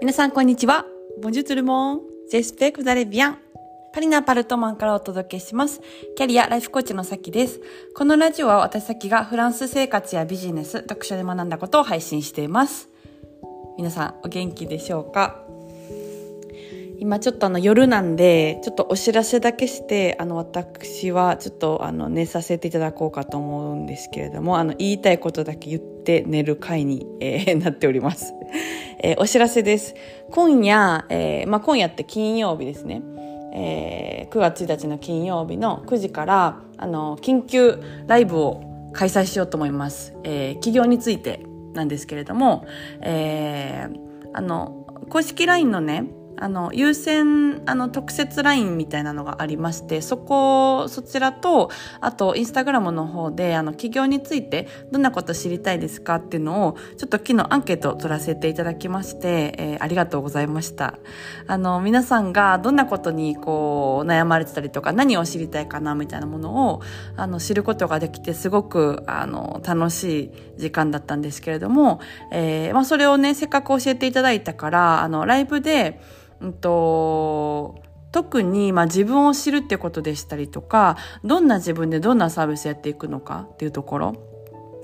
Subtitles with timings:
[0.00, 0.86] 皆さんこんにちは。
[1.20, 2.00] Bonjour tout le monde.
[2.32, 3.36] J'espère que vous allez bien.
[3.92, 5.80] パリナパルトマンからお届けします。
[6.16, 7.60] キャリアライフコーチのさきです。
[7.96, 12.88] このラジオは私さきがフランス生活やビジネス、読書で学んだことを配信しています。
[13.76, 15.47] 皆さんお元気でしょうか？
[17.00, 28.34] 今ちょっとあの夜なんで、ちょっとお知らせだけして、あの私はちょっとあの寝させていただこうかと思うんですけれども、あの言いたいことだけ言って寝る回に、えー、なっております。
[29.00, 29.94] えー、お知らせです。
[30.32, 33.00] 今夜、えー、まあ今夜って金曜日ですね。
[33.54, 40.14] えー、9月1日の金曜日の9時から、あの、緊急ライブを開催しようと思います。
[40.24, 41.40] えー、企業について
[41.74, 42.66] なんですけれども、
[43.02, 43.98] えー、
[44.32, 46.04] あの、公式 LINE のね、
[46.40, 51.70] あの、優先、あの、特設 LINE みたいなのがありまして、そこ、そちらと、
[52.00, 60.94] あと、インスタグラムの方で、あの、企業について、どんなこと知りたいですかっていうのを、ちょっと昨日アンケートを取らせていただきまして、えー、ありがとうございました。
[61.46, 66.82] あの、皆さんがどんなことに、こう、悩まれてたりとか、何を知りたいかな、みたいなものを、
[67.16, 76.00] あの、知ることができて、すごく、あの、楽しい時間だったんですけれども、えー、まあ、それをね、せっかく教えていただいたから、あの、ライブで、
[76.40, 77.76] うんと、
[78.12, 84.16] 特に、まあ、自分を知るってことでしたりとか、どんな自分でどんなサービスやっていくのかっていうところ、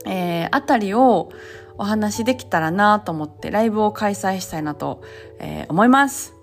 [0.06, 1.30] えー、あたりを
[1.78, 5.02] お話しできたらなと思ってライブを開催したいなと、
[5.40, 6.34] えー、思います。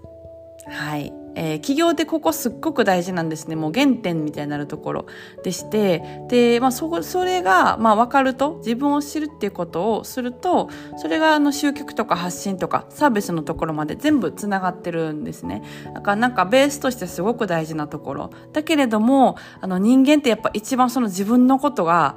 [0.68, 1.21] はい。
[1.36, 3.56] えー、企業でここすっごく大事なんですね。
[3.56, 5.06] もう原点みたいになるところ
[5.44, 15.64] でして、で、まあ、そ、それが、まあ、分かると、自分を知るっていうことをすると、それが、あの、集客とか発信とか、サービスのところまで全部繋がってるんですね。
[15.94, 18.30] だから、なんか、ベースとしてすごく大事なところ。
[18.54, 22.16] だけれども、あの、人間ってやっぱ一番その自分のことが、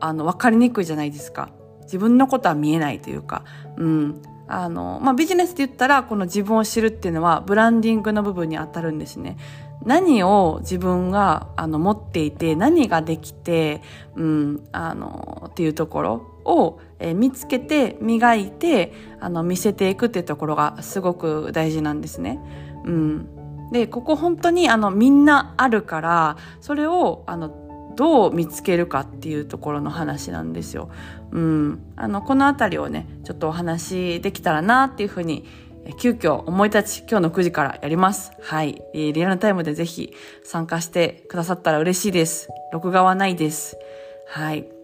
[0.00, 1.50] あの、分かりにくいじゃないですか。
[1.82, 3.44] 自分のことは見えないというか、
[3.76, 4.22] うん。
[4.48, 9.36] あの、まあ、ビジネスって言ったら、この自分を知るっていうのは、ブランディングの部分に当たるんですね。
[9.84, 13.82] 何を自分が、あの、持っていて、何ができて、
[14.14, 22.38] うん、あの、っていうところを、え見つけて、磨いて、あの、見せていくっていうところがすごく大事なんですね。
[22.84, 23.28] うん。
[23.72, 27.48] で、ここ本当に、あの、みんなあるから、それを、あの、
[27.96, 30.90] どう見つけるかっていうところの話なんですよ。
[31.30, 31.80] うん。
[31.96, 35.44] あの、このあたりをね、ちょっとお話できたらなっていうふうに、
[35.98, 38.32] 急遽思い立ち、今日の9時からやります。
[38.40, 38.82] はい。
[38.94, 40.12] リアルタイムでぜひ
[40.44, 42.48] 参加してくださったら嬉しいです。
[42.72, 43.76] 録画はないです。
[44.28, 44.81] はい。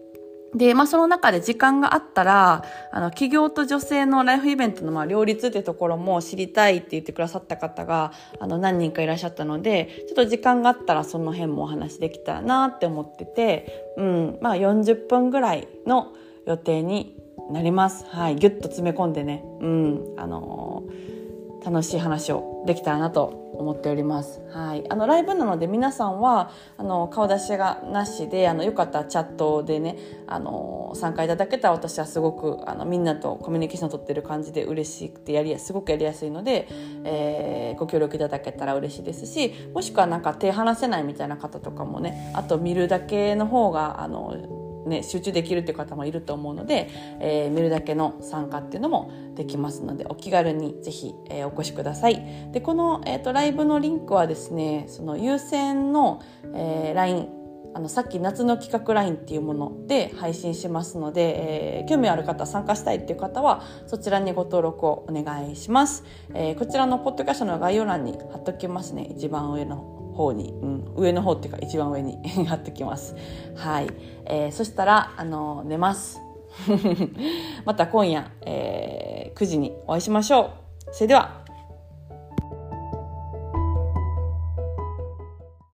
[0.55, 16.13] で、まあ、その中で時間があったら、あの、企業と女性のライフイベントの、ま、両立っていうところも知りたいって言ってくださった方が、あの、何人かいらっしゃったので、ちょっと時間があったらその辺もお話できたらなって思ってて、うん、まあ、40分ぐらいの
[16.45, 17.15] 予定に
[17.51, 18.05] なります。
[18.07, 18.35] はい。
[18.35, 21.18] ぎゅっと詰め込んでね、うん、あのー、
[21.63, 24.41] 楽しい話をできたらなと思っております。
[24.51, 24.83] はい。
[24.89, 29.97] あの、ライブなので皆さんは、あの、顔出しがなしで、あの、よかったらチャットでね、
[30.27, 36.67] あの、参加いただけたら私はすごく、あの、みんなとコミュニケーションを取ってる感じで嬉しくてやりやす、ごくやりやすいので、
[37.03, 52.51] えー、ご協力いただけたら嬉しいですし、もしくはなんか手離せないみたいな方とかもね、あと見るだけの方が、あの、ね、集中できるっていう方もいると思うので、えー、見るだけの参加っていうのもできますのでお気軽にぜひ、えー、お越しください。
[52.51, 56.21] でこの、えーと、ライブのリンクはですねその優先の、
[56.53, 57.29] えー、LINE
[57.75, 66.03] あのさっき夏の企画 LINE っていうもので配信しますので、えー、興味ある方参加したいっていう方はそちらにご登録をお願いします、
[66.33, 69.07] えー、こちらのポッドキャストの概要欄に貼っときますね。
[69.15, 73.15] 一番上の方に、うん、上の方っていうか一番上に 貼ってきます。
[73.55, 73.87] はい。
[74.25, 76.19] えー、そしたら、あの、寝ます。
[77.63, 80.49] また今夜、えー、9時にお会いしましょう。
[80.91, 81.38] それでは、